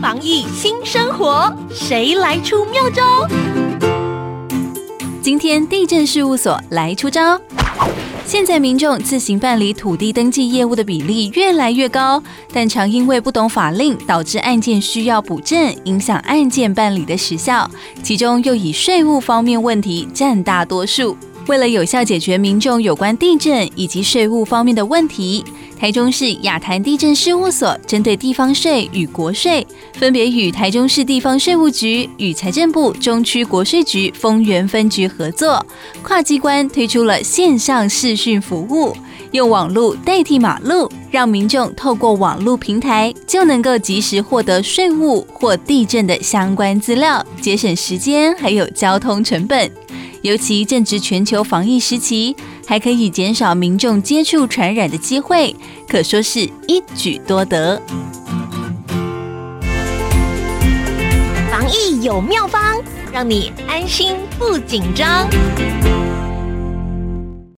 [0.00, 3.26] 防疫新生活，谁来出妙招？
[5.22, 7.40] 今天地震事务所来出招。
[8.24, 12.22] 现在民众自行办理土地登记业务的比例越来越高，
[12.52, 17.70] 但常因为不懂法令，导致案件需要补正，影响案件办理的时效。
[18.02, 21.16] 其中又以税务方面问题占大多数。
[21.46, 25.42] 为了有效解决民众有关地震以及税务方面的问题，
[25.78, 29.64] 台中市雅潭地震事务所针对地方税与国税，
[29.94, 35.64] 分别与台中市地方税务局与财政部中区国税局丰原分局合作，
[36.02, 38.92] 跨机关推出了线上视讯服务，
[39.30, 49.70] 用网络代替马路，让民众透过网络平台就能够及时获得税务或地震的相关资料，节省时间还有交通成本。
[50.22, 52.34] 尤其正值全球防疫时期，
[52.68, 55.56] 还可以减少民众接触传染的机会，
[55.88, 57.80] 可说是一举多得。
[61.50, 62.76] 防疫有妙方，
[63.10, 65.26] 让你安心不紧张。